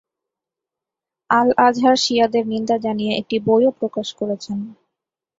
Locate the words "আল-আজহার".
1.29-1.97